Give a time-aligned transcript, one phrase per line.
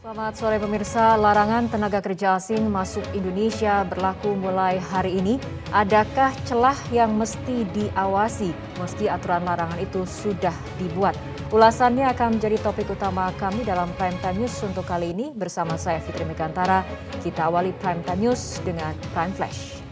[0.00, 5.36] Selamat sore pemirsa, larangan tenaga kerja asing masuk Indonesia berlaku mulai hari ini.
[5.76, 8.48] Adakah celah yang mesti diawasi
[8.80, 11.12] meski aturan larangan itu sudah dibuat?
[11.52, 16.00] Ulasannya akan menjadi topik utama kami dalam Prime Time News untuk kali ini bersama saya
[16.00, 16.80] Fitri Megantara.
[17.20, 19.84] Kita awali Prime Time News dengan Prime Flash.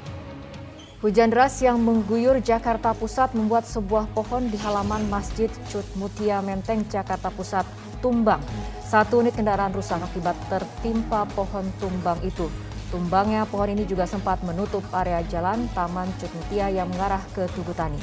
[1.04, 6.82] Hujan deras yang mengguyur Jakarta Pusat membuat sebuah pohon di halaman Masjid Cut Mutia Menteng,
[6.88, 7.68] Jakarta Pusat
[8.00, 8.42] tumbang.
[8.82, 12.48] Satu unit kendaraan rusak akibat tertimpa pohon tumbang itu.
[12.88, 18.00] Tumbangnya pohon ini juga sempat menutup area jalan Taman Cutmutia yang mengarah ke Tugu Tani.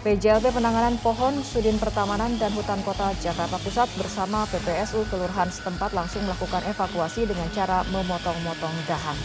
[0.00, 6.22] PJLP Penanganan Pohon, Sudin Pertamanan dan Hutan Kota Jakarta Pusat bersama PPSU Kelurahan setempat langsung
[6.22, 9.18] melakukan evakuasi dengan cara memotong-motong dahan.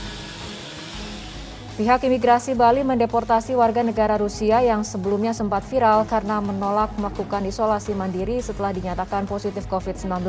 [1.71, 7.95] Pihak imigrasi Bali mendeportasi warga negara Rusia yang sebelumnya sempat viral karena menolak melakukan isolasi
[7.95, 10.19] mandiri setelah dinyatakan positif COVID-19.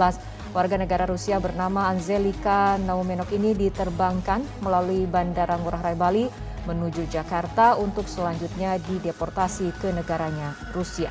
[0.55, 6.31] Warga negara Rusia bernama Anzelika Naumenok ini diterbangkan melalui Bandara Ngurah Rai Bali
[6.63, 11.11] menuju Jakarta untuk selanjutnya dideportasi ke negaranya, Rusia.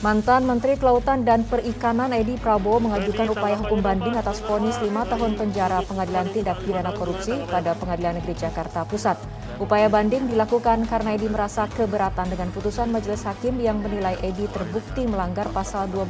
[0.00, 5.36] Mantan Menteri Kelautan dan Perikanan Edi Prabowo mengajukan upaya hukum banding atas vonis lima tahun
[5.36, 9.20] penjara pengadilan tindak pidana korupsi pada Pengadilan Negeri Jakarta Pusat.
[9.60, 15.04] Upaya banding dilakukan karena Edi merasa keberatan dengan putusan majelis hakim yang menilai Edi terbukti
[15.04, 16.08] melanggar pasal 12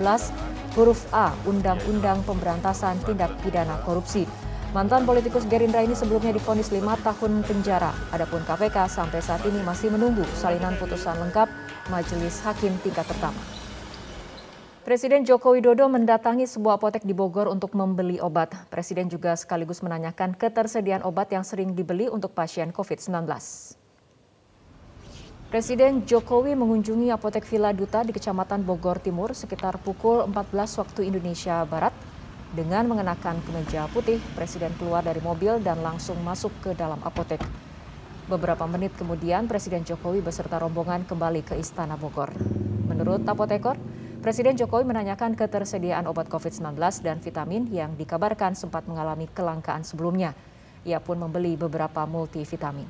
[0.79, 4.23] huruf A Undang-Undang Pemberantasan Tindak Pidana Korupsi.
[4.71, 7.91] Mantan politikus Gerindra ini sebelumnya difonis lima tahun penjara.
[8.15, 11.51] Adapun KPK sampai saat ini masih menunggu salinan putusan lengkap
[11.91, 13.59] majelis hakim tingkat pertama.
[14.81, 18.56] Presiden Joko Widodo mendatangi sebuah apotek di Bogor untuk membeli obat.
[18.73, 23.28] Presiden juga sekaligus menanyakan ketersediaan obat yang sering dibeli untuk pasien COVID-19.
[25.53, 31.61] Presiden Jokowi mengunjungi apotek Villa Duta di Kecamatan Bogor Timur sekitar pukul 14 waktu Indonesia
[31.69, 31.92] Barat.
[32.56, 37.44] Dengan mengenakan kemeja putih, Presiden keluar dari mobil dan langsung masuk ke dalam apotek.
[38.33, 42.32] Beberapa menit kemudian, Presiden Jokowi beserta rombongan kembali ke Istana Bogor.
[42.88, 43.76] Menurut apotekor,
[44.20, 50.36] Presiden Jokowi menanyakan ketersediaan obat COVID-19 dan vitamin yang dikabarkan sempat mengalami kelangkaan sebelumnya.
[50.84, 52.84] Ia pun membeli beberapa multivitamin.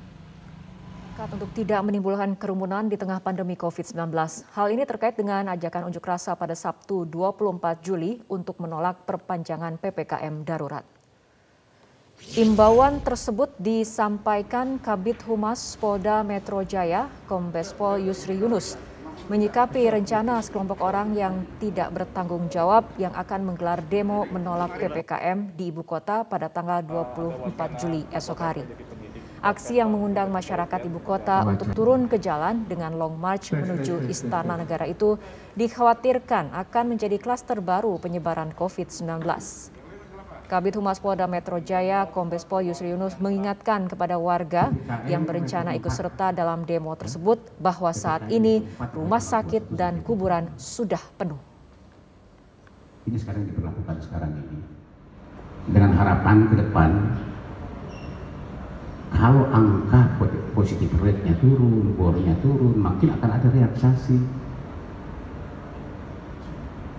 [1.31, 4.11] Untuk tidak menimbulkan kerumunan di tengah pandemi COVID-19.
[4.59, 10.43] Hal ini terkait dengan ajakan unjuk rasa pada Sabtu 24 Juli untuk menolak perpanjangan PPKM
[10.43, 10.83] darurat.
[12.35, 18.90] Imbauan tersebut disampaikan Kabit Humas Polda Metro Jaya, Kombes Pol Yusri Yunus
[19.29, 25.69] menyikapi rencana sekelompok orang yang tidak bertanggung jawab yang akan menggelar demo menolak PPKM di
[25.69, 28.65] ibu kota pada tanggal 24 Juli esok hari.
[29.41, 34.61] Aksi yang mengundang masyarakat ibu kota untuk turun ke jalan dengan long march menuju Istana
[34.61, 35.17] Negara itu
[35.57, 39.80] dikhawatirkan akan menjadi klaster baru penyebaran COVID-19.
[40.51, 44.75] Kabit Humas Polda Metro Jaya, Kombes Pol Yusri Yunus mengingatkan kepada warga
[45.07, 50.99] yang berencana ikut serta dalam demo tersebut bahwa saat ini rumah sakit dan kuburan sudah
[51.15, 51.39] penuh.
[53.07, 54.59] Ini sekarang diberlakukan sekarang ini.
[55.71, 56.91] Dengan harapan ke depan,
[59.15, 60.19] kalau angka
[60.59, 64.19] positif rate-nya turun, bornya turun, makin akan ada relaksasi.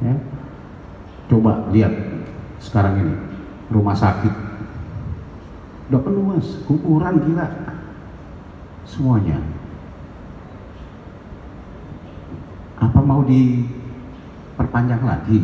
[0.07, 0.16] Ya.
[1.28, 1.91] Coba lihat
[2.63, 3.30] sekarang ini
[3.71, 4.33] rumah sakit.
[5.91, 6.63] Udah penuh mas.
[6.67, 7.47] Kuburan gila.
[8.83, 9.39] Semuanya.
[12.75, 15.39] Apa mau diperpanjang lagi?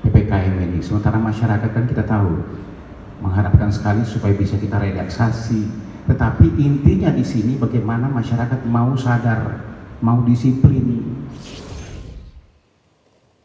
[0.00, 0.80] PPKM ini.
[0.80, 2.40] Sementara masyarakat kan kita tahu
[3.20, 5.68] mengharapkan sekali supaya bisa kita relaksasi.
[6.08, 9.68] Tetapi intinya di sini bagaimana masyarakat mau sadar
[10.00, 11.19] mau disiplin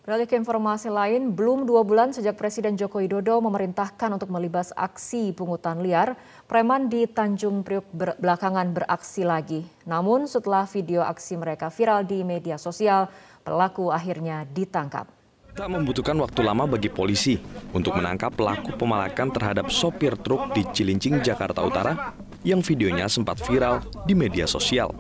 [0.06, 5.34] Beralih ke informasi lain, belum dua bulan sejak Presiden Joko Widodo memerintahkan untuk melibas aksi
[5.34, 6.14] pungutan liar,
[6.46, 9.66] preman di Tanjung Priuk ber belakangan beraksi lagi.
[9.90, 13.10] Namun setelah video aksi mereka viral di media sosial,
[13.42, 15.10] pelaku akhirnya ditangkap.
[15.58, 17.42] Tak membutuhkan waktu lama bagi polisi
[17.74, 22.14] untuk menangkap pelaku pemalakan terhadap sopir truk di Cilincing, Jakarta Utara
[22.46, 24.94] yang videonya sempat viral di media sosial.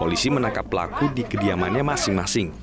[0.00, 2.56] Polisi menangkap pelaku di kediamannya masing-masing.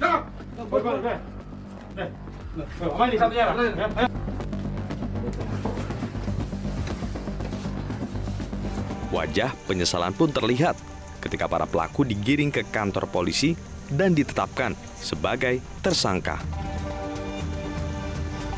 [9.14, 10.74] Wajah penyesalan pun terlihat
[11.22, 13.54] ketika para pelaku digiring ke kantor polisi
[13.94, 16.42] dan ditetapkan sebagai tersangka.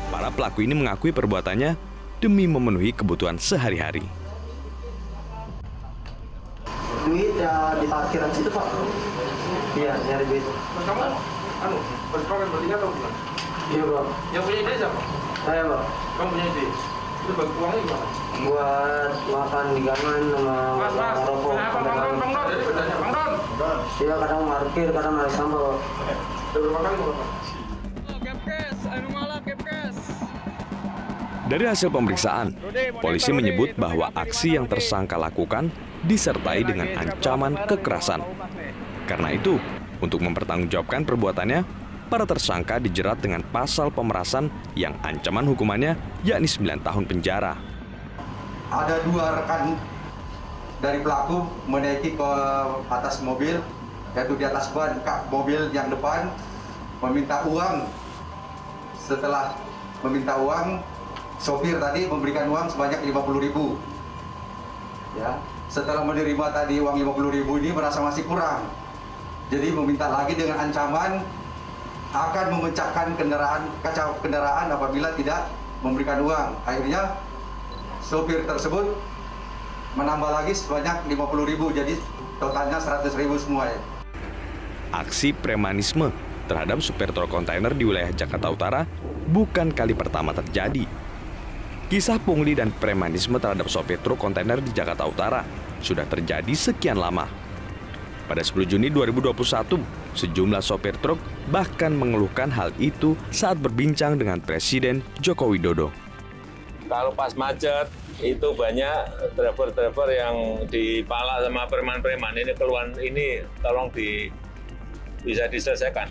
[0.08, 1.76] Para pelaku ini mengakui perbuatannya
[2.24, 4.08] demi memenuhi kebutuhan sehari-hari.
[7.04, 8.64] Duit ya di parkiran situ pak.
[9.76, 10.44] Iya nyari duit.
[11.64, 11.76] Anu,
[12.12, 13.12] bersekolah bertiga atau bukan?
[13.72, 14.08] Iya bang.
[14.32, 15.00] Yang punya ide siapa?
[15.46, 15.84] Saya bang.
[16.16, 16.64] Kamu punya ide.
[17.26, 18.06] Itu bagi uangnya gimana?
[18.36, 21.18] Buat makan di gangan sama Mas, mas.
[21.26, 21.52] rokok.
[21.56, 22.14] Kenapa Bang Don?
[22.20, 22.46] Bang Don.
[22.46, 23.32] Jadi bedanya Bang Don.
[23.96, 25.78] Iya kadang parkir, kadang naik sampah bang.
[26.56, 27.28] Udah berapa kali mau makan?
[31.46, 32.58] Dari hasil pemeriksaan,
[32.98, 35.70] polisi menyebut bahwa aksi yang tersangka lakukan
[36.02, 38.18] disertai dengan ancaman kekerasan.
[39.06, 39.54] Karena itu,
[40.00, 41.60] untuk mempertanggungjawabkan perbuatannya,
[42.06, 44.46] para tersangka dijerat dengan pasal pemerasan
[44.78, 47.54] yang ancaman hukumannya yakni 9 tahun penjara.
[48.66, 49.78] ada dua rekan
[50.82, 52.30] dari pelaku menaiki ke
[52.90, 53.62] atas mobil
[54.18, 56.26] yaitu di atas ban kap mobil yang depan
[56.98, 57.86] meminta uang.
[58.98, 59.54] Setelah
[60.02, 60.82] meminta uang
[61.38, 65.36] sopir tadi memberikan uang sebanyak 50.000 ya
[65.68, 68.64] setelah menerima tadi uang 50.000 ini merasa masih kurang
[69.52, 71.22] jadi meminta lagi dengan ancaman
[72.10, 75.50] akan memecahkan kendaraan kacau kendaraan apabila tidak
[75.84, 77.18] memberikan uang akhirnya
[78.02, 78.96] sopir tersebut
[79.96, 81.94] menambah lagi sebanyak 50.000 jadi
[82.36, 83.80] totalnya 100.000 semua ya.
[84.92, 86.12] Aksi premanisme
[86.46, 88.86] terhadap supir truk kontainer di wilayah Jakarta Utara
[89.26, 90.86] bukan kali pertama terjadi.
[91.86, 95.42] Kisah pungli dan premanisme terhadap sopir truk kontainer di Jakarta Utara
[95.80, 97.45] sudah terjadi sekian lama.
[98.26, 99.78] Pada 10 Juni 2021,
[100.18, 101.18] sejumlah sopir truk
[101.54, 105.94] bahkan mengeluhkan hal itu saat berbincang dengan Presiden Joko Widodo.
[106.90, 107.86] Kalau pas macet
[108.22, 114.30] itu banyak driver-driver yang dipala sama preman-preman ini keluhan ini tolong di
[115.22, 116.10] bisa diselesaikan.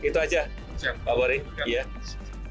[0.00, 0.44] Itu aja.
[0.80, 1.44] Pak Bori.
[1.68, 1.84] Iya.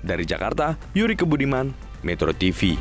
[0.05, 1.73] Dari Jakarta, Yuri Kebudiman,
[2.05, 2.77] Metro TV.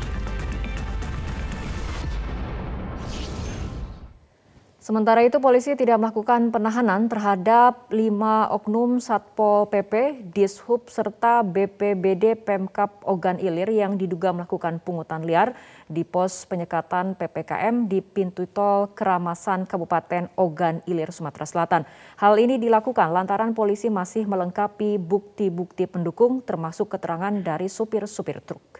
[4.89, 13.05] Sementara itu, polisi tidak melakukan penahanan terhadap lima oknum Satpol PP, Dishub, serta BPBD Pemkap
[13.05, 15.53] Ogan Ilir yang diduga melakukan pungutan liar
[15.85, 21.85] di pos penyekatan PPKM di pintu tol Keramasan Kabupaten Ogan Ilir, Sumatera Selatan.
[22.17, 28.78] Hal ini dilakukan lantaran polisi masih melengkapi bukti-bukti pendukung termasuk keterangan dari supir-supir truk.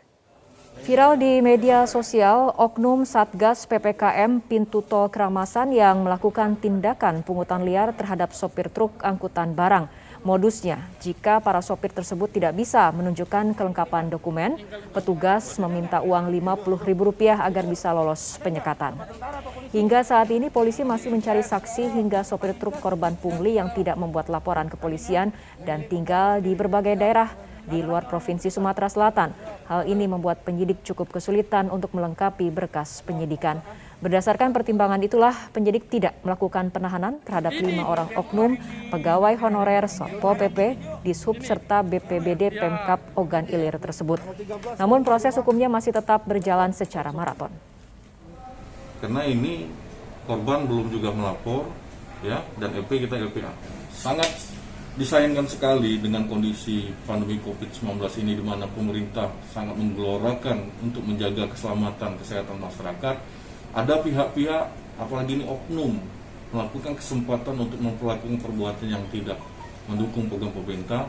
[0.88, 7.92] Viral di media sosial, oknum Satgas PPKM Pintu Tol Keramasan yang melakukan tindakan pungutan liar
[7.92, 9.92] terhadap sopir truk angkutan barang.
[10.24, 14.60] Modusnya, jika para sopir tersebut tidak bisa menunjukkan kelengkapan dokumen,
[14.92, 19.00] petugas meminta uang Rp50.000 agar bisa lolos penyekatan.
[19.72, 24.28] Hingga saat ini polisi masih mencari saksi hingga sopir truk korban pungli yang tidak membuat
[24.28, 25.32] laporan kepolisian
[25.64, 27.32] dan tinggal di berbagai daerah
[27.70, 29.30] di luar Provinsi Sumatera Selatan.
[29.70, 33.62] Hal ini membuat penyidik cukup kesulitan untuk melengkapi berkas penyidikan.
[34.00, 38.56] Berdasarkan pertimbangan itulah penyidik tidak melakukan penahanan terhadap lima orang oknum
[38.90, 44.24] pegawai honorer Satpol PP, Dishub serta BPBD Pemkap Ogan Ilir tersebut.
[44.80, 47.52] Namun proses hukumnya masih tetap berjalan secara maraton.
[49.04, 49.68] Karena ini
[50.24, 51.68] korban belum juga melapor
[52.24, 53.52] ya dan LP kita LPA.
[53.92, 54.32] Sangat
[55.00, 62.20] disayangkan sekali dengan kondisi pandemi COVID-19 ini di mana pemerintah sangat menggelorakan untuk menjaga keselamatan
[62.20, 63.16] kesehatan masyarakat.
[63.72, 64.66] Ada pihak-pihak,
[65.00, 65.96] apalagi ini oknum,
[66.52, 69.40] melakukan kesempatan untuk memperlakukan perbuatan yang tidak
[69.88, 71.08] mendukung program pemerintah.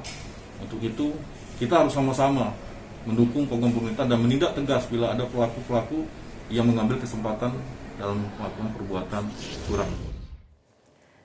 [0.62, 1.10] Untuk itu,
[1.58, 2.54] kita harus sama-sama
[3.02, 6.06] mendukung program pemerintah dan menindak tegas bila ada pelaku-pelaku
[6.46, 7.50] yang mengambil kesempatan
[7.98, 9.22] dalam melakukan perbuatan
[9.66, 10.19] curang.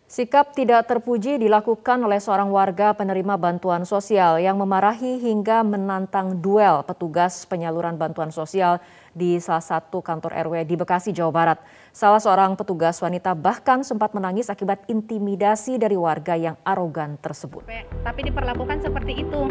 [0.06, 6.86] Sikap tidak terpuji dilakukan oleh seorang warga penerima bantuan sosial yang memarahi hingga menantang duel
[6.86, 8.78] petugas penyaluran bantuan sosial
[9.18, 11.60] di salah satu kantor RW di Bekasi, Jawa Barat.
[11.90, 17.66] Salah seorang petugas wanita bahkan sempat menangis akibat intimidasi dari warga yang arogan tersebut.
[18.06, 19.42] Tapi diperlakukan seperti itu.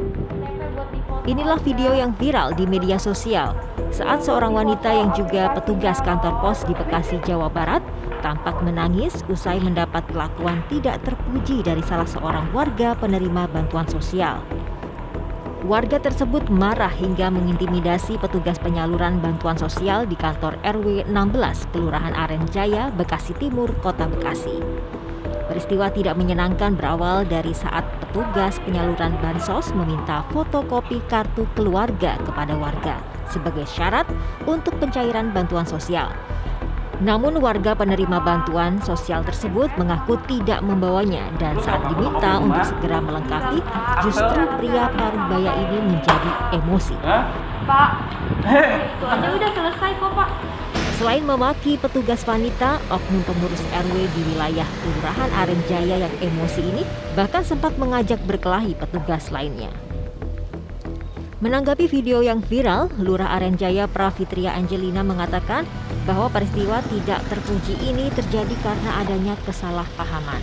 [1.26, 3.58] Inilah video yang viral di media sosial
[3.90, 7.82] saat seorang wanita yang juga petugas kantor pos di Bekasi, Jawa Barat
[8.24, 14.40] tampak menangis usai mendapat perlakuan tidak terpuji dari salah seorang warga penerima bantuan sosial.
[15.68, 22.44] Warga tersebut marah hingga mengintimidasi petugas penyaluran bantuan sosial di kantor RW 16 Kelurahan Aren
[22.48, 24.60] Jaya, Bekasi Timur, Kota Bekasi.
[25.44, 32.96] Peristiwa tidak menyenangkan berawal dari saat petugas penyaluran bansos meminta fotokopi kartu keluarga kepada warga
[33.28, 34.08] sebagai syarat
[34.44, 36.12] untuk pencairan bantuan sosial.
[37.02, 43.58] Namun warga penerima bantuan sosial tersebut mengaku tidak membawanya dan saat diminta untuk segera melengkapi,
[44.06, 46.96] justru pria Parubaya ini menjadi emosi.
[47.64, 47.90] Pak,
[48.92, 50.30] itu aja udah selesai kok Pak.
[50.94, 56.86] Selain memaki petugas wanita, oknum pengurus RW di wilayah Kelurahan Aren Jaya yang emosi ini
[57.18, 59.74] bahkan sempat mengajak berkelahi petugas lainnya.
[61.42, 65.66] Menanggapi video yang viral, Lurah Arenjaya Pravitria Angelina mengatakan
[66.06, 70.38] bahwa peristiwa tidak terpuji ini terjadi karena adanya kesalahpahaman.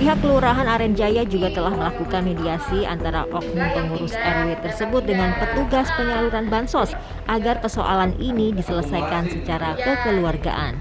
[0.00, 6.48] Pihak Kelurahan Arenjaya juga telah melakukan mediasi antara oknum pengurus RW tersebut dengan petugas penyaluran
[6.48, 6.96] bansos
[7.28, 10.80] agar persoalan ini diselesaikan secara kekeluargaan.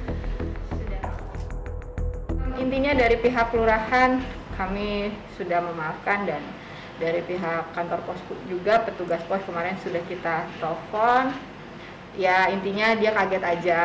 [2.59, 4.23] Intinya dari pihak kelurahan
[4.55, 6.43] kami sudah memaafkan dan
[7.01, 11.35] dari pihak kantor pos juga petugas pos kemarin sudah kita telepon.
[12.15, 13.81] Ya intinya dia kaget aja,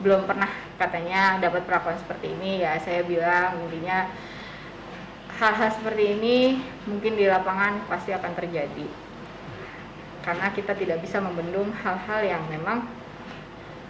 [0.00, 4.12] belum pernah katanya dapat perlakuan seperti ini ya saya bilang intinya
[5.40, 8.88] hal-hal seperti ini mungkin di lapangan pasti akan terjadi
[10.24, 12.84] karena kita tidak bisa membendung hal-hal yang memang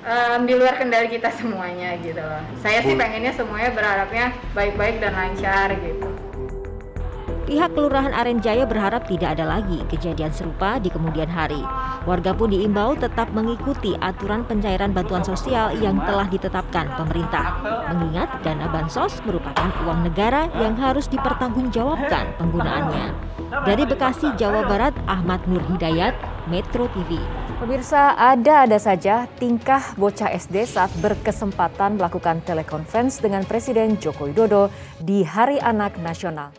[0.05, 2.45] um, di luar kendali kita semuanya gitu loh.
[2.61, 6.16] Saya sih pengennya semuanya berharapnya baik-baik dan lancar gitu.
[7.47, 11.63] Pihak Kelurahan Arenjaya berharap tidak ada lagi kejadian serupa di kemudian hari.
[12.03, 17.55] Warga pun diimbau tetap mengikuti aturan pencairan bantuan sosial yang telah ditetapkan pemerintah.
[17.95, 23.15] Mengingat dana bansos merupakan uang negara yang harus dipertanggungjawabkan penggunaannya.
[23.63, 26.19] Dari Bekasi, Jawa Barat, Ahmad Nur Hidayat,
[26.51, 27.23] Metro TV.
[27.63, 34.67] Pemirsa, ada-ada saja tingkah bocah SD saat berkesempatan melakukan telekonferensi dengan Presiden Joko Widodo
[34.99, 36.59] di Hari Anak Nasional.